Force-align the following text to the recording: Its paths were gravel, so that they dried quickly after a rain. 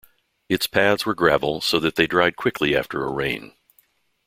Its 0.49 0.65
paths 0.65 1.05
were 1.05 1.13
gravel, 1.13 1.61
so 1.61 1.79
that 1.79 1.95
they 1.95 2.07
dried 2.07 2.35
quickly 2.35 2.75
after 2.75 3.03
a 3.03 3.11
rain. 3.11 3.53